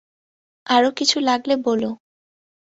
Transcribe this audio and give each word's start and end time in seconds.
আরো 0.65 0.89
কিছু 0.91 1.17
লাগলে 1.19 1.55
বলো। 1.65 1.89